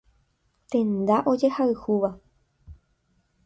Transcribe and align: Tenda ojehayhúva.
Tenda 0.69 1.17
ojehayhúva. 1.31 2.11